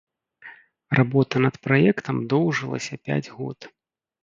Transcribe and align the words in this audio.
Работа 0.99 1.35
над 1.45 1.55
праектам 1.67 2.17
доўжылася 2.33 3.01
пяць 3.07 3.23
год. 3.39 3.71